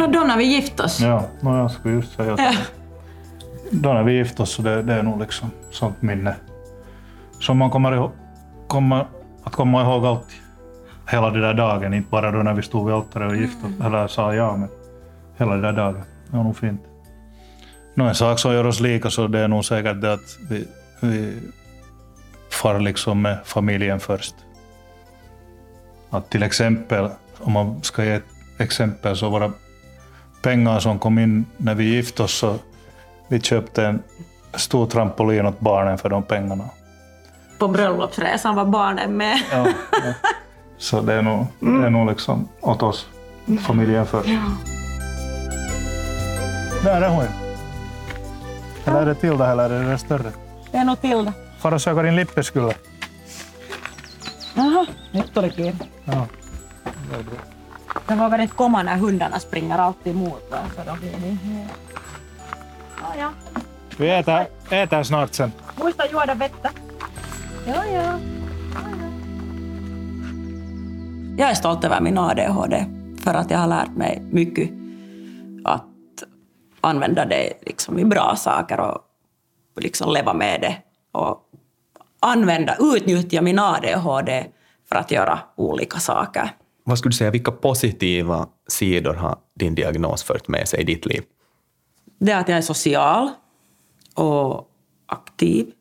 Nå, 0.00 0.06
då 0.06 0.20
när 0.20 0.36
vi 0.36 0.44
gifte 0.44 0.82
oss. 0.82 1.00
Ja, 1.00 1.24
no, 1.40 1.56
jag 1.58 1.70
skulle 1.70 1.94
just 1.94 2.12
säga 2.16 2.32
att 2.32 2.40
Ja. 2.40 2.52
då 3.70 3.92
när 3.92 4.02
vi 4.02 4.12
gifte 4.12 4.42
oss 4.42 4.50
så 4.50 4.62
det, 4.62 4.82
det 4.82 4.94
är 4.94 5.02
nog 5.02 5.20
liksom 5.20 5.50
sånt 5.70 6.02
minne 6.02 6.34
som 7.40 7.58
man 7.58 7.70
kommer, 7.70 7.92
ihåg, 7.92 8.10
kommer 8.66 9.06
att 9.44 9.52
komma 9.52 9.82
ihåg 9.82 10.06
alltid. 10.06 10.36
Hela 11.08 11.30
den 11.30 11.40
där 11.40 11.54
dagen, 11.54 11.94
inte 11.94 12.10
bara 12.10 12.30
då 12.30 12.38
när 12.42 12.54
vi 12.54 12.62
stod 12.62 12.86
vid 12.86 12.94
altaret 12.94 13.30
och 13.30 13.36
gifte 13.36 13.66
oss, 13.66 13.86
eller 13.86 14.06
sa 14.08 14.34
ja, 14.34 14.56
men 14.56 14.68
hela 15.36 15.52
den 15.52 15.62
där 15.62 15.72
dagen. 15.72 16.02
Det 16.30 16.36
var 16.36 16.44
nog 16.44 16.56
fint. 16.56 16.80
Nå, 17.94 18.04
en 18.04 18.14
sak 18.14 18.38
som 18.38 18.52
gör 18.52 18.66
oss 18.66 18.80
lika 18.80 19.10
så 19.10 19.26
det 19.26 19.38
är 19.38 19.48
nog 19.48 19.64
säkert 19.64 20.00
det 20.00 20.12
att 20.12 20.38
vi, 20.50 20.68
vi 21.00 21.38
far 22.50 22.80
liksom 22.80 23.22
med 23.22 23.38
familjen 23.44 24.00
först. 24.00 24.34
Att 26.10 26.30
till 26.30 26.42
exempel, 26.42 27.08
om 27.38 27.52
man 27.52 27.82
ska 27.82 28.04
ge 28.04 28.12
ett 28.12 28.24
exempel, 28.58 29.16
så 29.16 29.30
våra 29.30 29.52
pengar 30.42 30.80
som 30.80 30.98
kom 30.98 31.18
in 31.18 31.46
när 31.56 31.74
vi 31.74 31.84
gifte 31.84 32.22
oss 32.22 32.34
så 32.34 32.56
vi 33.28 33.40
köpte 33.40 33.86
en 33.86 34.02
stor 34.54 34.86
trampolin 34.86 35.46
åt 35.46 35.60
barnen 35.60 35.98
för 35.98 36.08
de 36.08 36.22
pengarna. 36.22 36.64
på 37.58 37.68
bröllopsresan 37.68 38.54
var 38.56 38.64
barnen 38.64 39.16
med. 39.16 39.38
Ja, 39.52 39.66
ja. 39.92 40.12
Så 40.78 41.00
det 41.00 41.14
är 41.14 41.22
nog, 41.22 41.46
det 41.60 41.86
är 41.86 41.90
nog 41.90 42.08
liksom 42.10 42.48
åt 42.60 42.82
oss, 42.82 43.06
familjen 43.66 44.06
först. 44.06 44.28
Där 46.84 47.02
är 47.02 47.08
hon. 47.08 47.24
Eller 48.84 49.00
är 49.02 49.06
det 49.06 49.14
Tilda 49.14 49.52
eller 49.52 49.70
är 49.70 49.90
det 49.90 49.98
större? 49.98 50.32
Det 50.72 50.78
är 50.78 50.84
nog 50.84 51.00
till 51.00 51.24
det. 51.24 51.32
Far 51.58 51.72
och 51.74 51.82
söka 51.82 52.02
din 52.02 52.16
lippeskulla. 52.16 52.72
Jaha, 54.54 54.86
nyt 55.12 55.34
tuli 55.34 55.50
kiinni. 55.50 55.78
Ja. 56.04 56.26
Den 58.06 58.18
vågar 58.18 58.38
inte 58.38 58.54
komma 58.54 58.82
när 58.82 58.96
hundarna 58.96 59.38
springer 59.38 59.78
alltid 59.78 60.14
mot 60.14 60.50
den. 60.50 60.70
Så 60.76 60.90
då 60.90 60.96
blir 60.96 61.12
det... 61.12 61.36
Ja, 63.00 63.14
ja. 63.18 63.30
Vi 63.96 64.10
äter, 64.10 64.46
äter 64.70 65.02
snart 65.02 65.34
sen. 65.34 65.52
Muista 65.76 66.06
juoda 66.06 66.34
vettä. 66.34 66.70
Ja, 67.66 67.84
ja. 67.86 68.18
Jag 71.36 71.50
är 71.50 71.54
stolt 71.54 71.84
över 71.84 72.00
min 72.00 72.18
ADHD 72.18 72.86
för 73.24 73.34
att 73.34 73.50
jag 73.50 73.58
har 73.58 73.66
lärt 73.66 73.96
mig 73.96 74.22
mycket 74.30 74.70
att 75.64 75.84
använda 76.80 77.24
det 77.24 77.52
liksom 77.66 77.98
i 77.98 78.04
bra 78.04 78.36
saker 78.36 78.80
och 78.80 78.98
liksom 79.76 80.12
leva 80.12 80.34
med 80.34 80.60
det 80.60 80.76
och 81.12 81.38
använda, 82.20 82.76
utnyttja 82.80 83.42
min 83.42 83.58
ADHD 83.58 84.46
för 84.88 84.96
att 84.96 85.10
göra 85.10 85.38
olika 85.56 85.98
saker. 85.98 86.50
Vad 86.84 86.98
skulle 86.98 87.10
du 87.10 87.16
säga, 87.16 87.30
vilka 87.30 87.52
positiva 87.52 88.48
sidor 88.68 89.14
har 89.14 89.38
din 89.54 89.74
diagnos 89.74 90.22
fört 90.22 90.48
med 90.48 90.68
sig 90.68 90.80
i 90.80 90.84
ditt 90.84 91.06
liv? 91.06 91.22
Det 92.18 92.32
är 92.32 92.40
att 92.40 92.48
jag 92.48 92.58
är 92.58 92.62
social 92.62 93.30
och 94.14 94.68
aktiv. 95.06 95.72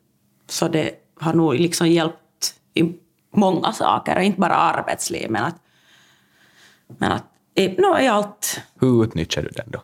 Så 0.48 0.68
det 0.68 0.92
har 1.20 1.34
nog 1.34 1.56
liksom 1.56 1.88
hjälpt 1.88 2.56
i 2.74 2.94
många 3.32 3.74
saker, 3.74 4.20
inte 4.20 4.40
bara 4.40 4.56
arbetsliv, 4.56 5.32
men 5.32 5.44
att, 5.44 5.56
men 6.88 7.12
att 7.12 7.26
i, 7.56 7.68
no, 7.68 8.00
i 8.00 8.08
allt. 8.08 8.62
Hur 8.80 9.04
utnyttjar 9.04 9.42
du 9.42 9.50
den 9.50 9.72
då? 9.72 9.84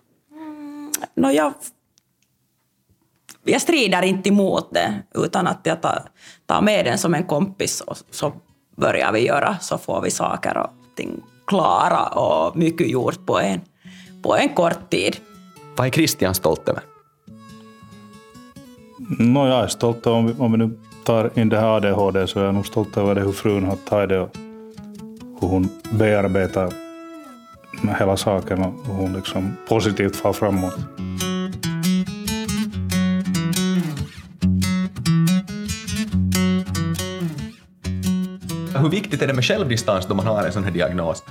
No, 1.13 1.31
jag, 1.31 1.53
jag 3.43 3.61
strider 3.61 4.01
inte 4.01 4.29
emot 4.29 4.73
det, 4.73 5.01
utan 5.13 5.47
att 5.47 5.59
jag 5.63 5.81
tar, 5.81 6.09
tar 6.45 6.61
med 6.61 6.85
den 6.85 6.97
som 6.97 7.13
en 7.13 7.23
kompis 7.23 7.81
och 7.81 7.97
så 8.11 8.33
börjar 8.75 9.11
vi 9.11 9.19
göra, 9.19 9.57
så 9.59 9.77
får 9.77 10.01
vi 10.01 10.11
saker 10.11 10.57
och 10.57 10.69
ting 10.95 11.21
klara 11.47 12.07
och 12.07 12.57
mycket 12.57 12.89
gjort 12.89 13.25
på 13.25 13.39
en, 13.39 13.61
på 14.23 14.35
en 14.35 14.49
kort 14.49 14.89
tid. 14.89 15.17
Vad 15.77 15.87
är 15.87 15.91
Christian 15.91 16.35
stolt 16.35 16.69
över? 16.69 16.83
No, 19.19 19.47
jag 19.47 19.63
är 19.63 19.67
stolt 19.67 20.07
om 20.07 20.27
vi, 20.27 20.33
om 20.37 20.51
vi 20.51 20.57
nu 20.57 20.79
tar 21.03 21.39
in 21.39 21.49
det 21.49 21.59
här 21.59 21.67
ADHD 21.67 22.27
så 22.27 22.39
är 22.39 22.43
jag 22.43 22.53
nog 22.53 22.65
stolt 22.65 22.97
över 22.97 23.15
det 23.15 23.21
hur 23.21 23.31
frun 23.31 23.65
har 23.65 23.75
tagit 23.75 24.09
det 24.09 24.19
och 24.19 24.29
hur 25.41 25.47
hon 25.47 25.69
bearbetar 25.91 26.73
hela 27.99 28.17
saken 28.17 28.59
och 28.63 28.73
hur 28.85 28.93
hon 28.93 29.13
liksom 29.13 29.57
positivt 29.67 30.15
far 30.15 30.33
framåt. 30.33 30.77
Hur 38.75 38.89
viktigt 38.89 39.21
är 39.21 39.27
det 39.27 39.33
med 39.33 39.45
självdistans 39.45 40.05
då 40.05 40.15
man 40.15 40.27
har 40.27 40.43
en 40.43 40.51
sån 40.53 40.63
här 40.63 40.71
diagnos? 40.71 41.23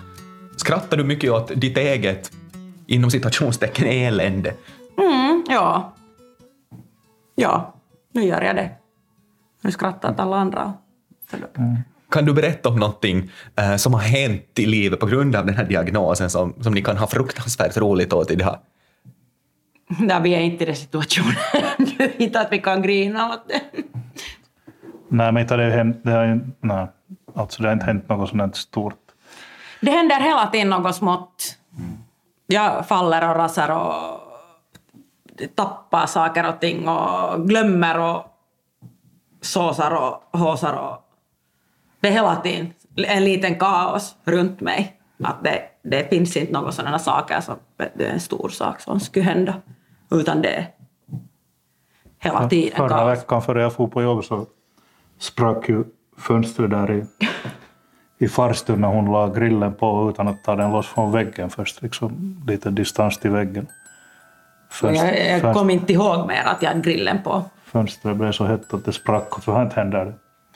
Skrattar 0.56 0.96
du 0.96 1.04
mycket 1.04 1.30
åt 1.30 1.52
ditt 1.54 1.76
eget, 1.76 2.30
inom 2.86 3.10
citationstecken, 3.10 3.86
elände? 3.86 4.54
Mm, 4.98 5.44
ja. 5.48 5.94
Ja, 7.34 7.74
nu 8.12 8.22
gör 8.24 8.42
jag 8.42 8.56
det. 8.56 8.70
Nu 9.62 9.70
skrattar 9.70 10.10
åt 10.12 10.20
alla 10.20 10.36
andra. 10.36 10.72
Då- 11.30 11.76
Kan 12.10 12.24
du 12.24 12.32
berätta 12.32 12.68
om 12.68 12.76
någonting 12.76 13.30
eh, 13.56 13.76
som 13.76 13.92
har 13.94 14.00
hänt 14.00 14.58
i 14.58 14.66
livet 14.66 15.00
på 15.00 15.06
grund 15.06 15.36
av 15.36 15.46
den 15.46 15.54
här 15.54 15.64
diagnosen 15.64 16.30
som, 16.30 16.54
som 16.62 16.74
ni 16.74 16.82
kan 16.82 16.96
ha 16.96 17.06
fruktansvärt 17.06 17.76
roligt 17.76 18.12
åt 18.12 18.30
idag? 18.30 18.58
Nej, 19.98 20.20
vi 20.22 20.35
är 20.35 20.40
inte 20.40 20.64
i 20.64 20.66
den 20.66 20.76
situationen 20.76 21.35
inte 22.18 22.40
att 22.40 22.52
vi 22.52 22.59
kan 22.59 22.83
grina 22.83 23.28
åt 23.35 23.48
det. 23.48 23.61
Nej, 25.09 25.33
men 25.33 25.40
inte 25.40 25.54
har 25.54 25.59
det 25.59 25.70
hänt. 25.70 26.00
Det 26.04 26.11
har, 26.11 26.24
ju- 26.24 26.40
nej, 26.61 26.87
alltså 27.35 27.62
det 27.62 27.68
har 27.68 27.73
inte 27.73 27.87
hänt 27.87 28.09
något 28.09 28.33
här 28.33 28.51
stort. 28.55 29.01
Det 29.81 29.90
händer 29.90 30.20
hela 30.20 30.47
tiden 30.47 30.70
något 30.70 30.97
smått. 30.97 31.59
Jag 32.47 32.88
faller 32.88 33.31
och 33.31 33.37
rasar 33.37 33.70
och 33.70 34.20
tappar 35.55 36.07
saker 36.07 36.49
och 36.49 36.61
ting 36.61 36.88
och 36.88 37.49
glömmer 37.49 37.99
och 37.99 38.25
såsar 39.40 39.90
och 39.90 40.38
håsar 40.38 40.73
och 40.73 41.05
det 42.01 42.09
är 42.09 42.12
hela 42.12 42.37
tiden 42.37 42.73
en 42.97 43.25
liten 43.25 43.59
kaos 43.59 44.16
runt 44.25 44.61
mig. 44.61 45.01
Att 45.25 45.44
det, 45.44 45.62
det 45.83 46.11
finns 46.11 46.37
inte 46.37 46.53
några 46.53 46.73
sådana 46.73 46.99
saker 46.99 47.40
som 47.40 47.57
det 47.77 48.07
är 48.07 48.12
en 48.12 48.20
stor 48.20 48.49
sak 48.49 48.81
som 48.81 49.01
skulle 49.01 49.25
hända. 49.25 49.55
Utan 50.11 50.42
det 50.42 50.57
är 50.57 50.70
hela 52.18 52.49
tiden 52.49 52.77
Förra 52.77 52.88
kaos. 52.88 53.18
veckan 53.18 53.42
före 53.42 53.62
jag 53.62 53.73
for 53.73 53.88
på 53.88 54.03
jobb 54.03 54.25
så 54.25 54.47
sprack 55.18 55.68
ju 55.68 55.85
fönstret 56.18 56.70
där 56.70 56.90
i, 56.92 57.05
i 58.18 58.29
farstun 58.29 58.81
när 58.81 58.88
hon 58.88 59.12
la 59.12 59.27
grillen 59.29 59.74
på 59.74 60.11
utan 60.11 60.29
att 60.29 60.44
ta 60.44 60.57
den 60.57 60.72
loss 60.72 60.87
från 60.87 61.12
väggen 61.12 61.50
först. 61.50 61.83
Liksom 61.83 62.37
lite 62.46 62.70
distans 62.70 63.18
till 63.18 63.31
väggen. 63.31 63.66
Fönst- 64.70 65.05
Jag, 65.05 65.29
jag 65.29 65.40
fönst- 65.40 65.59
kom 65.59 65.70
inte 65.70 65.92
ihåg 65.92 66.27
mer 66.27 66.42
att 66.44 66.62
jag 66.62 66.68
hade 66.68 66.81
grillen 66.81 67.22
på. 67.22 67.44
Fönstret 67.64 68.16
blev 68.16 68.33
så 68.33 68.44
hett 68.44 68.74
att 68.74 68.85
det 68.85 68.92
sprack 68.92 69.37
och 69.38 69.42
så 69.44 69.53
här 69.55 69.70
händer 69.77 70.05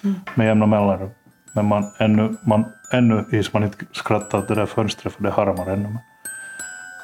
det 0.02 0.14
med 0.34 0.46
jämna 0.46 0.66
mellanrum. 0.66 1.10
Men 1.52 1.66
man, 1.66 1.90
ännu, 1.98 2.36
man, 2.42 2.64
ännu 2.92 3.24
is 3.32 3.52
man 3.52 3.64
inte 3.64 3.76
skratta 3.92 4.38
åt 4.38 4.48
det 4.48 4.54
där 4.54 4.66
fönstret 4.66 5.12
för 5.12 5.22
det 5.22 5.30
harmar 5.30 5.66
ännu. 5.66 5.82
Men 5.88 5.98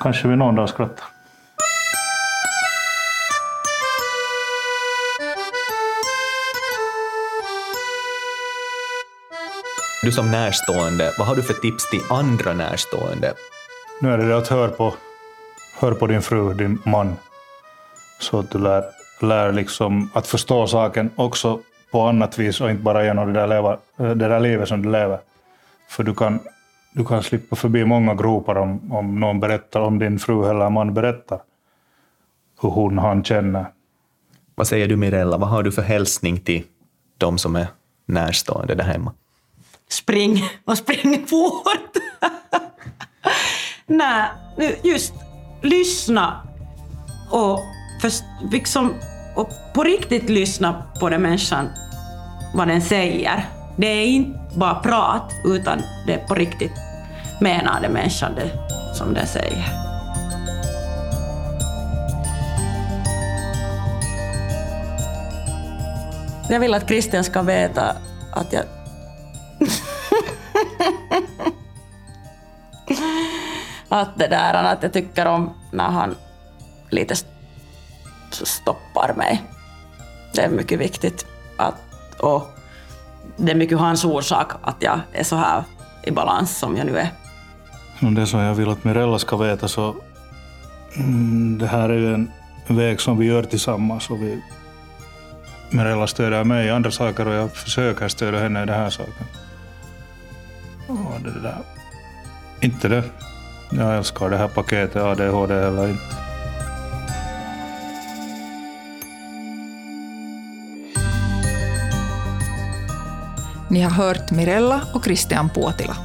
kanske 0.01 0.29
vi 0.29 0.37
någon 0.37 0.55
dag 0.55 0.69
skrattar. 0.69 1.05
Du 10.05 10.12
som 10.12 10.31
närstående, 10.31 11.12
vad 11.19 11.27
har 11.27 11.37
du 11.37 11.43
för 11.43 11.55
tips 11.55 11.90
till 11.90 12.01
andra 12.11 12.53
närstående? 12.53 13.35
Nu 14.01 14.12
är 14.12 14.19
det 14.19 14.29
det 14.29 14.37
att 14.37 14.49
hör 14.49 14.69
på, 14.69 14.95
hör 15.81 15.93
på 15.93 16.07
din 16.07 16.23
fru, 16.23 16.55
din 16.55 16.79
man. 16.85 17.17
Så 18.21 18.38
att 18.38 18.51
du 18.51 18.59
lär, 18.59 18.85
lär 19.23 19.53
liksom 19.53 20.11
att 20.14 20.27
förstå 20.27 20.67
saken 20.67 21.11
också 21.17 21.61
på 21.93 22.01
annat 22.01 22.38
vis 22.38 22.61
och 22.61 22.71
inte 22.71 22.83
bara 22.83 23.05
genom 23.05 23.33
det 23.33 23.40
där, 23.40 23.47
leva, 23.47 23.79
det 23.97 24.14
där 24.14 24.40
livet 24.40 24.69
som 24.69 24.83
du 24.83 24.90
lever. 24.90 25.19
För 25.88 26.03
du 26.05 26.14
kan, 26.14 26.40
du 26.93 27.05
kan 27.05 27.23
slippa 27.23 27.57
förbi 27.57 27.85
många 27.85 28.14
gropar 28.14 28.55
om, 28.55 28.93
om 28.93 29.21
någon 29.21 29.40
berättar, 29.40 29.81
om 29.81 29.99
din 29.99 30.19
fru 30.19 30.51
eller 30.51 30.71
man 30.71 30.95
berättar 30.95 31.40
hur 32.62 32.71
hon, 32.71 32.99
han 32.99 33.25
känner. 33.25 33.67
Vad 34.55 34.67
säger 34.67 34.88
du 34.88 34.97
Mirella, 34.97 35.38
vad 35.38 35.49
har 35.49 35.62
du 35.62 35.73
för 35.73 35.83
hälsning 35.83 36.40
till 36.40 36.64
de 37.19 37.38
som 37.38 37.57
är 37.57 37.67
närstående 38.07 38.75
där 38.75 38.85
hemma? 38.85 39.12
Spring 39.90 40.44
och 40.64 40.79
spring 40.79 41.27
fort. 41.27 41.97
Nej, 43.87 44.29
just 44.83 45.12
lyssna 45.62 46.49
och, 47.31 47.61
först, 48.01 48.25
liksom, 48.51 48.94
och 49.37 49.49
på 49.75 49.83
riktigt 49.83 50.29
lyssna 50.29 50.83
på 51.01 51.09
den 51.09 51.23
människan, 51.23 51.68
vad 52.55 52.68
den 52.68 52.83
säger. 52.83 53.49
Det 53.77 53.87
är 53.87 54.07
inte 54.07 54.38
bara 54.57 54.75
prat, 54.75 55.33
utan 55.44 55.83
det 56.07 56.14
är 56.14 56.27
på 56.27 56.35
riktigt 56.35 56.73
menar 57.40 57.81
den 57.81 57.92
människan 57.92 58.35
det 58.35 58.51
som 58.94 59.14
den 59.14 59.27
säger. 59.27 59.64
Jag 66.49 66.61
vill 66.61 66.75
att 66.75 66.88
Christian 66.88 67.25
ska 67.25 67.42
veta 67.42 67.97
att 68.33 68.53
jag 68.53 68.64
att 74.01 74.19
det 74.19 74.29
där 74.29 74.55
att 74.55 74.83
jag 74.83 74.93
tycker 74.93 75.27
om 75.27 75.51
när 75.71 75.91
han 75.91 76.15
lite 76.91 77.15
stoppar 78.31 79.15
mig. 79.17 79.43
Det 80.35 80.43
är 80.43 80.49
mycket 80.49 80.81
viktigt. 80.81 81.27
Att, 81.57 81.75
och 82.21 82.49
det 83.37 83.51
är 83.51 83.57
mycket 83.57 83.79
hans 83.79 84.05
orsak 84.05 84.53
att 84.63 84.77
jag 84.79 85.01
är 85.13 85.25
så 85.25 85.37
här 85.37 85.65
i 86.03 86.11
balans 86.11 86.59
som 86.59 86.77
jag 86.77 86.87
nu 86.87 86.99
är. 86.99 87.09
Det 88.01 88.27
som 88.27 88.41
jag 88.41 88.55
vill 88.55 88.69
att 88.69 88.85
Mirella 88.85 89.19
ska 89.19 89.37
veta 89.37 89.69
så 89.69 89.95
mm, 90.97 91.59
det 91.59 91.67
här 91.67 91.89
är 91.89 91.99
ju 91.99 92.15
en 92.15 92.31
väg 92.67 93.01
som 93.01 93.19
vi 93.19 93.27
gör 93.27 93.43
tillsammans 93.43 94.11
och 94.11 94.23
vi, 94.23 94.43
Mirella 95.71 96.07
stöder 96.07 96.45
mig 96.45 96.67
i 96.67 96.71
andra 96.71 96.91
saker 96.91 97.29
och 97.29 97.35
jag 97.35 97.53
försöker 97.53 98.09
stödja 98.09 98.41
henne 98.41 98.63
i 98.63 98.67
den 98.67 98.75
här 98.75 98.91
saken. 98.91 99.27
Och 100.89 101.21
det 101.21 101.41
där, 101.41 101.59
inte 102.61 102.89
det. 102.89 103.05
Jag 103.70 103.96
älskar 103.96 104.31
det 104.31 104.37
här 104.37 104.48
paketet 104.48 105.03
ADHD 105.03 105.55
eller 105.55 105.88
inte. 105.88 106.24
Ni 113.68 113.81
har 113.81 113.90
hört 113.90 114.31
Mirella 114.31 114.81
och 114.94 115.05
Christian 115.05 115.50
Puotila. 115.50 115.96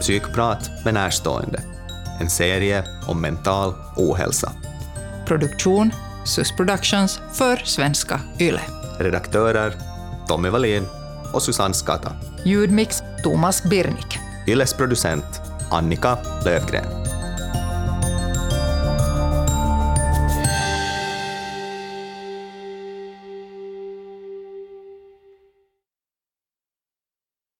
Psykprat 0.00 0.70
med 0.84 0.94
närstående. 0.94 1.62
En 2.20 2.30
serie 2.30 2.84
om 3.06 3.20
mental 3.20 3.74
ohälsa. 3.96 4.52
Produktion 5.26 5.92
SUS 6.26 6.52
Productions 6.56 7.20
för 7.32 7.56
Svenska 7.56 8.20
Yle. 8.40 8.60
Redaktörer 8.98 9.72
Tommy 10.28 10.48
Wallin 10.48 10.86
och 11.36 11.42
Susanne 11.42 11.74
Skata. 11.74 12.12
Ljudmix 12.44 13.02
Thomas 13.22 13.62
Birnik. 13.62 14.18
Yles 14.46 14.74
producent 14.74 15.40
Annika 15.70 16.18
Lövgren. 16.44 17.05